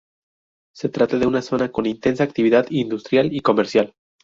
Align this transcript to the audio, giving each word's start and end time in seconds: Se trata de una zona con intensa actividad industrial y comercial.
Se 0.73 0.89
trata 0.89 1.19
de 1.19 1.27
una 1.27 1.43
zona 1.43 1.71
con 1.71 1.85
intensa 1.85 2.23
actividad 2.23 2.65
industrial 2.71 3.29
y 3.31 3.41
comercial. 3.41 3.93